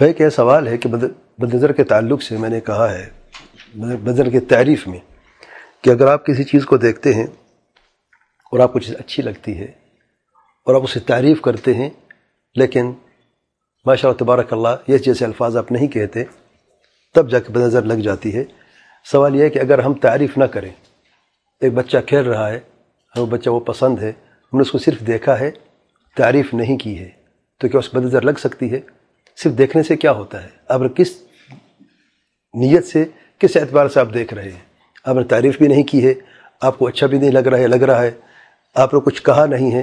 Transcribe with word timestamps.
بھائی 0.00 0.12
کہ 0.12 0.28
سوال 0.30 0.66
ہے 0.68 0.76
کہ 0.78 0.88
بد 0.88 1.54
نظر 1.54 1.72
کے 1.72 1.84
تعلق 1.84 2.22
سے 2.22 2.36
میں 2.36 2.48
نے 2.50 2.60
کہا 2.60 2.90
ہے 2.92 3.08
بد 3.74 4.06
نظر 4.08 4.30
کے 4.30 4.40
تعریف 4.48 4.86
میں، 4.88 4.98
کہ 5.82 5.90
اگر 5.90 6.06
آپ 6.06 6.24
کسی 6.26 6.44
چیز 6.44 6.64
کو 6.66 6.76
دیکھتے 6.76 7.12
ہیں 7.14 7.26
اور 8.52 8.60
آپ 8.60 8.72
کو 8.72 8.78
چیز 8.78 8.94
اچھی 8.98 9.22
لگتی 9.22 9.56
ہے 9.58 9.64
اور 10.66 10.74
آپ 10.74 10.82
اسے 10.84 11.00
تعریف 11.06 11.40
کرتے 11.40 11.74
ہیں، 11.74 11.88
لیکن 12.56 12.92
ماشاء 13.86 14.08
اللہ 14.08 14.18
تبارک 14.18 14.52
اللہ 14.52 14.90
یہ 14.90 14.98
جیسے 14.98 15.24
الفاظ 15.24 15.56
آپ 15.56 15.70
نہیں 15.72 15.88
کہتے، 15.88 16.24
تب 17.14 17.30
جا 17.30 17.38
کے 17.38 17.52
بد 17.52 17.62
نظر 17.62 17.82
لگ 17.84 18.02
جاتی 18.02 18.34
ہے۔ 18.34 18.44
سوال 19.06 19.36
یہ 19.36 19.42
ہے 19.42 19.50
کہ 19.50 19.58
اگر 19.58 19.78
ہم 19.78 19.94
تعریف 20.00 20.36
نہ 20.38 20.44
کریں، 20.52 20.70
ایک 21.62 21.72
بچہ 21.74 21.96
کھیل 22.06 22.26
رہا 22.26 22.48
ہے 22.50 22.58
وہ 23.14 23.26
بچہ 23.26 23.50
وہ 23.50 23.60
پسند 23.62 23.98
ہے، 23.98 24.10
ہم 24.10 24.58
نے 24.58 24.62
اس 24.62 24.70
کو 24.70 24.78
صرف 24.78 25.06
دیکھا 25.06 25.38
ہے، 25.40 25.50
تعریف 26.16 26.52
نہیں 26.54 26.78
کی 26.78 26.98
ہے، 26.98 27.08
تو 27.60 27.68
کیا 27.68 27.78
اس 27.78 27.94
بد 27.94 28.04
نظر 28.04 28.22
لگ 28.22 28.38
سکتی 28.38 28.72
ہے؟ 28.72 28.80
صرف 29.36 29.58
دیکھنے 29.58 29.82
سے 29.82 29.96
کیا 29.96 30.12
ہوتا 30.12 30.42
ہے؟ 30.42 30.48
اب 30.68 30.82
کس 30.96 31.08
نیت 32.54 32.86
سے، 32.86 33.04
کس 33.38 33.56
اعتبار 33.56 33.88
سے 33.88 34.00
آپ 34.00 34.14
دیکھ 34.14 34.34
رہے 34.34 34.44
ہیں؟ 34.44 34.74
آپ 35.04 35.16
نے 35.16 35.24
تعریف 35.24 35.58
بھی 35.58 35.66
نہیں 35.66 35.82
کی 35.82 36.06
ہے، 36.06 36.14
آپ 36.60 36.78
کو 36.78 36.86
اچھا 36.86 37.06
بھی 37.06 37.18
نہیں 37.18 37.30
لگ 37.30 37.38
رہا 37.38 37.58
ہے، 37.58 37.66
لگ 37.66 37.74
رہا 37.74 38.02
ہے، 38.02 38.10
آپ 38.74 38.94
نے 38.94 39.00
کچھ 39.04 39.22
کہا 39.22 39.46
نہیں 39.46 39.74
ہے، 39.74 39.82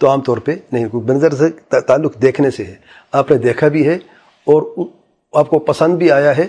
تو 0.00 0.10
عام 0.10 0.20
طور 0.20 0.36
پہ 0.36 0.54
نہیں۔ 0.72 0.84
بنظر 0.84 1.30
سے 1.34 1.78
تعلق 1.80 2.22
دیکھنے 2.22 2.50
سے 2.50 2.64
ہے۔ 2.64 2.74
آپ 3.12 3.30
نے 3.30 3.36
دیکھا 3.36 3.68
بھی 3.68 3.88
ہے 3.88 3.94
اور 4.46 4.86
آپ 5.32 5.50
کو 5.50 5.58
پسند 5.58 5.94
بھی 5.94 6.10
آیا 6.10 6.36
ہے، 6.36 6.46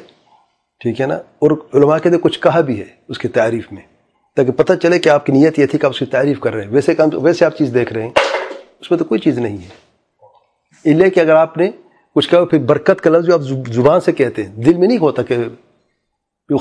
ٹھیک 0.80 1.02
ہے 1.02 1.06
نا؟ 1.06 1.16
اور 1.16 1.52
علماء 1.74 1.98
کے 1.98 2.10
لیے 2.10 2.20
کچھ 2.22 2.40
کہا 2.40 2.62
بھی 2.62 2.80
ہے 2.80 2.86
اس 3.08 3.18
کی 3.18 3.28
تعریف 3.28 3.72
میں، 3.72 3.82
تاکہ 4.36 4.52
پتہ 4.52 4.74
چلے 4.74 5.00
کہ 5.00 5.10
آپ 5.10 5.26
کی 5.26 5.34
نیت 5.34 5.60
یہ 5.60 5.66
تھی 5.66 5.80
کہ 5.80 5.86
آپ 5.86 5.92
اس 5.92 6.00
کی 6.00 6.06
تعریف 6.06 6.40
کر 6.40 6.54
رہے 6.54 6.64
ہیں۔ 6.64 6.72
ویسے 6.72 6.96
کام 6.96 7.10
ویسے 7.14 7.46
آپ 7.46 7.58
چیز 7.58 7.72
دیکھ 7.74 7.94
رہے 7.94 8.02
ہیں، 8.02 8.12
اس 8.80 8.92
میں 8.92 9.00
تو 9.00 9.06
کوئی 9.06 9.20
چیز 9.20 9.40
نہیں 9.40 9.58
ہے۔ 9.58 9.70
اس 10.84 11.14
کہ 11.16 11.20
اگر 11.20 11.36
آپ 11.36 11.58
نے 11.58 11.72
کچھ 12.16 12.30
کہا 12.30 12.46
پھر 12.46 12.60
برکت 12.60 13.02
کا 13.02 13.10
لفظ 13.10 13.26
جو 13.26 13.34
آپ 13.34 13.42
زبان 13.74 14.02
سے 14.02 14.12
کہتے 14.12 14.44
ہیں، 14.44 14.56
دل 14.56 14.74
میں 14.74 14.88
نہیں 14.88 14.98
ہوتا 14.98 15.24
کہ 15.24 15.36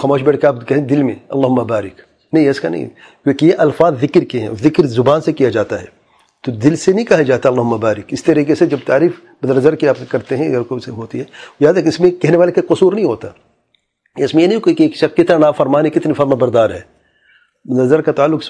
خاموش 0.02 0.22
بیٹھ 0.22 0.40
کے 0.40 0.46
آپ 0.46 0.68
کہیں 0.68 0.78
دل 0.78 1.02
میں 1.02 1.14
اللہ 1.28 1.46
مبارک 1.46 2.00
نہیں 2.32 2.48
اس 2.48 2.60
کا 2.60 2.68
نہیں۔ 2.68 2.88
کیونکہ 3.24 3.46
یہ 3.46 3.52
الفاظ 3.58 4.00
ذکر 4.00 4.20
کے 4.20 4.40
ہیں، 4.40 4.48
ذکر 4.62 4.86
زبان 4.86 5.20
سے 5.20 5.32
کیا 5.32 5.48
جاتا 5.48 5.80
ہے۔ 5.80 5.98
تو 6.44 6.52
دل 6.52 6.76
سے 6.76 6.92
نہیں 6.92 7.04
کہا 7.04 7.22
جاتا 7.22 7.48
اللہ 7.48 7.62
مبارک 7.62 8.04
اس 8.08 8.24
طریقے 8.24 8.54
سے 8.54 8.66
جب 8.66 8.76
تعریف 8.86 9.12
بدنظر 9.42 9.74
کی 9.74 9.88
آپ 9.88 9.96
کرتے 10.08 10.36
ہیں، 10.36 10.48
اگر 10.48 10.62
کوئی 10.62 10.80
سے 10.80 10.90
ہوتی 10.90 11.18
ہے، 11.18 11.24
یاد 11.60 11.74
ہے 11.74 11.82
کہ 11.82 11.88
اس 11.88 12.00
میں 12.00 12.10
کہنے 12.10 12.36
والے 12.36 12.52
کا 12.52 12.74
قصور 12.74 12.92
نہیں 12.92 13.04
ہوتا۔ 13.04 13.28
اس 14.16 14.34
میں 14.34 14.42
یہ 14.42 14.48
نہیں 14.48 14.74
کہ 14.74 14.88
شخص 14.88 15.16
کتنا 15.16 15.38
نافرمانی 15.38 15.90
کتنی 15.90 16.12
فرما 16.12 16.34
بردار 16.34 16.70
ہے۔ 16.70 16.80
نظر 17.64 18.00
کا 18.00 18.12
تعلق 18.12 18.44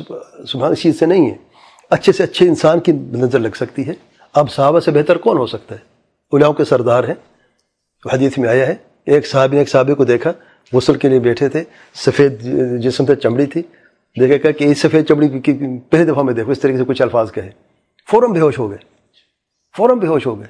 سبحان 0.48 0.72
اس 0.72 0.80
چیز 0.82 0.98
سے 0.98 1.06
نہیں 1.06 1.30
ہے۔ 1.30 1.34
اچھے 1.90 2.12
سے 2.12 2.22
اچھے 2.22 2.48
انسان 2.48 2.80
کی 2.80 2.92
نظر 2.92 3.38
لگ 3.38 3.48
سکتی 3.56 3.86
ہے۔ 3.86 3.92
اب 4.34 4.50
صحابہ 4.50 4.80
سے 4.80 4.90
بہتر 4.90 5.18
کون 5.18 5.38
ہو 5.38 5.46
سکتا 5.46 5.74
ہے؟ 5.74 5.97
اولیاؤں 6.30 6.54
کے 6.54 6.64
سردار 6.64 7.04
ہیں 7.04 7.14
حدیث 8.12 8.38
میں 8.38 8.48
آیا 8.48 8.66
ہے۔ 8.66 8.74
ایک 9.04 9.26
صحابی 9.26 9.52
نے 9.52 9.58
ایک 9.58 9.68
صحابی 9.68 9.94
کو 9.94 10.04
دیکھا، 10.04 10.32
غسل 10.72 10.94
کے 10.94 11.08
لیے 11.08 11.20
بیٹھے 11.20 11.48
تھے، 11.48 11.64
سفید 11.94 12.40
جسم 12.82 13.06
پہ 13.06 13.14
چمڑی 13.14 13.46
تھی۔ 13.46 13.62
دیکھے 14.20 14.52
کہ 14.52 14.64
اس 14.64 14.80
سفید 14.80 15.08
چمڑی 15.08 15.40
کی 15.40 15.80
پہلے 15.90 16.04
دفعہ 16.04 16.22
میں 16.22 16.34
دیکھو، 16.34 16.52
اس 16.52 16.60
طریقے 16.60 16.78
سے 16.78 16.84
کچھ 16.84 17.02
الفاظ 17.02 17.32
کہے۔ 17.32 17.50
فوراً 18.10 18.32
بے 18.32 18.40
ہوش 18.40 18.58
ہو 18.58 18.70
گئے۔ 18.70 18.78
فوراً 19.76 19.98
بے 19.98 20.06
ہوش 20.06 20.26
ہو 20.26 20.38
گئے۔ 20.38 20.46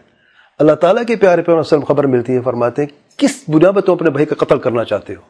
اللہ 0.58 0.72
تعالیٰ 0.72 1.02
کے 1.06 1.16
پیارے 1.16 1.42
پہ 1.42 1.52
وسلم 1.52 1.84
خبر 1.84 2.04
ملتی 2.04 2.34
ہے، 2.34 2.40
فرماتے 2.40 2.82
ہیں، 2.82 3.18
کس 3.18 3.44
بنیاد 3.48 3.72
پر 3.72 3.80
تم 3.80 3.92
اپنے 3.92 4.10
بھائی 4.10 4.26
کا 4.26 4.44
قتل 4.44 4.58
کرنا 4.58 4.84
چاہتے 4.84 5.14
ہو؟ 5.14 5.20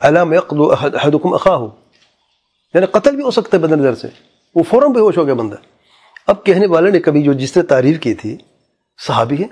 علام 0.00 0.32
احدکم 0.32 1.34
اخا 1.34 1.56
ہو 1.56 1.70
یعنی 2.74 2.86
قتل 2.86 3.16
بھی 3.16 3.24
ہو 3.24 3.30
سکتا 3.30 3.56
ہے 3.56 3.62
بدن 3.62 3.78
نظر 3.78 3.94
سے۔ 3.94 4.08
وہ 4.54 4.62
فوراً 4.62 4.92
بے 4.92 5.00
ہوش 5.00 5.18
ہو 5.18 5.26
گیا 5.26 5.34
بندہ۔ 5.34 5.56
اب 6.26 6.44
کہنے 6.44 6.66
والے 6.66 6.90
نے 6.90 7.00
کبھی 7.00 7.22
جو 7.22 7.32
جس 7.32 7.56
نے 7.56 7.62
تعریف 7.62 8.00
کی 8.00 8.14
تھی 8.14 8.36
صحابی 8.98 9.42
ہے 9.42 9.46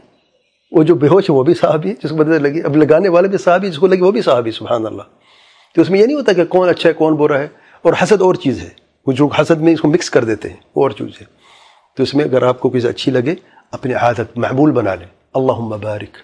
وہ 0.72 0.82
جو 0.82 0.94
بے 0.94 1.08
ہوش 1.08 1.30
ہے 1.30 1.34
وہ 1.34 1.42
بھی 1.42 1.54
صحابی 1.54 1.88
ہے 1.90 1.94
جس 2.02 2.10
کو 2.10 2.16
بدلنے 2.16 2.38
لگی۔ 2.38 2.62
اب 2.62 2.76
لگانے 2.76 3.08
والے 3.08 3.28
بھی 3.28 3.38
صحابی، 3.38 3.70
جس 3.70 3.78
کو 3.78 3.86
لگی 3.86 4.00
وہ 4.00 4.10
بھی 4.10 4.22
صحابی، 4.22 4.50
سبحان 4.50 4.86
اللہ۔ 4.86 5.02
تو 5.74 5.82
اس 5.82 5.90
میں 5.90 6.00
یہ 6.00 6.06
نہیں 6.06 6.16
ہوتا 6.16 6.32
کہ 6.32 6.44
کون 6.44 6.68
اچھا 6.68 6.88
ہے، 6.88 6.94
کون 6.94 7.14
برا 7.14 7.38
ہے۔ 7.38 7.48
اور 7.82 7.92
حسد 8.02 8.22
اور 8.22 8.34
چیز 8.34 8.60
ہے۔ 8.60 8.68
وہ 9.06 9.12
جو 9.12 9.26
حسد 9.26 9.60
میں 9.60 9.72
اس 9.72 9.80
کو 9.80 9.88
مکس 9.88 10.10
کر 10.10 10.24
دیتے 10.24 10.48
ہیں 10.48 10.56
اور 10.56 10.90
چیز 10.90 11.20
ہے۔ 11.20 11.26
تو 11.96 12.02
اس 12.02 12.14
میں 12.14 12.24
اگر 12.24 12.42
آپ 12.42 12.60
کو 12.60 12.70
کسی 12.70 12.88
اچھی 12.88 13.12
لگے، 13.12 13.34
اپنی 13.70 13.94
عادت 13.94 14.38
محمول 14.38 14.70
بنا 14.70 14.94
لیں۔ 14.94 15.06
اللہ 15.34 15.52
مبارک 15.52 16.16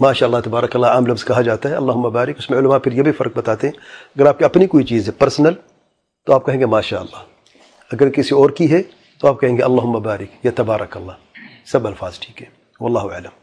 ماشاء 0.00 0.26
اللہ 0.26 0.36
تبارک 0.44 0.76
اللہ 0.76 0.86
عام 0.86 1.06
لفظ 1.06 1.24
کہا 1.24 1.40
جاتا 1.40 1.68
ہے۔ 1.68 1.74
اللہ 1.74 1.92
مبارک 1.92 2.34
اس 2.38 2.50
میں 2.50 2.58
علماء 2.58 2.78
پھر 2.78 2.92
یہ 2.92 3.02
بھی 3.02 3.12
فرق 3.12 3.36
بتاتے 3.36 3.68
ہیں۔ 3.68 3.74
اگر 4.16 4.26
آپ 4.26 4.38
کی 4.38 4.44
اپنی 4.44 4.66
کوئی 4.66 4.84
چیز 4.84 5.06
ہے 5.06 5.12
پرسنل 5.12 5.52
تو 6.26 6.32
آپ 6.32 6.46
کہیں 6.46 6.60
گے 6.60 6.66
ماشاء 6.66 6.98
اللہ 6.98 7.16
اگر 7.92 8.08
کسی 8.08 8.34
اور 8.34 8.50
کی 8.50 8.72
ہے، 8.72 8.82
تو 9.20 9.28
آپ 9.28 9.40
کہیں 9.40 9.56
گے 9.56 9.62
اللہ 9.62 9.84
مبارک 9.84 10.46
یا 10.46 10.50
تبارک 10.54 10.96
اللہ۔ 10.96 11.25
سب 11.66 11.86
الفاظ 11.86 12.18
ٹھیک 12.20 12.42
ہے 12.42 12.46
واللہ 12.80 13.14
اعلم۔ 13.14 13.34